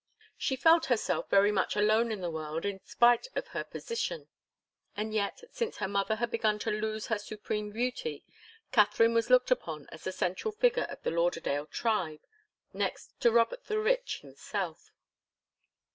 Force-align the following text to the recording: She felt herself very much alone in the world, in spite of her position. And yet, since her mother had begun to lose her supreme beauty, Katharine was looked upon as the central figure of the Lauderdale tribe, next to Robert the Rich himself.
She 0.35 0.55
felt 0.55 0.87
herself 0.87 1.29
very 1.29 1.51
much 1.51 1.75
alone 1.75 2.11
in 2.11 2.21
the 2.21 2.31
world, 2.31 2.65
in 2.65 2.81
spite 2.83 3.27
of 3.35 3.49
her 3.49 3.63
position. 3.63 4.29
And 4.97 5.13
yet, 5.13 5.43
since 5.51 5.77
her 5.77 5.87
mother 5.87 6.15
had 6.15 6.31
begun 6.31 6.57
to 6.65 6.71
lose 6.71 7.05
her 7.05 7.19
supreme 7.19 7.69
beauty, 7.69 8.25
Katharine 8.71 9.13
was 9.13 9.29
looked 9.29 9.51
upon 9.51 9.87
as 9.91 10.03
the 10.05 10.11
central 10.11 10.53
figure 10.53 10.85
of 10.89 11.03
the 11.03 11.11
Lauderdale 11.11 11.67
tribe, 11.67 12.21
next 12.73 13.13
to 13.19 13.31
Robert 13.31 13.65
the 13.65 13.77
Rich 13.77 14.21
himself. 14.21 14.89